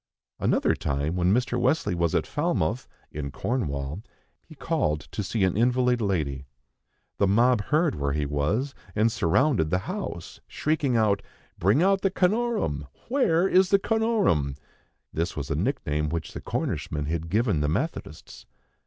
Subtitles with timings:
[0.39, 1.59] Another time, when Mr.
[1.59, 4.01] Wesley was at Falmouth in Cornwall,
[4.41, 6.47] he called to see an invalid lady.
[7.19, 11.21] The mob heard where he was, and surrounded the house, shrieking out:
[11.59, 12.87] "Bring out the Canorum!
[13.09, 14.55] Where is the Canorum?"
[15.13, 18.47] This was a nickname which the Cornishmen had given the Methodists.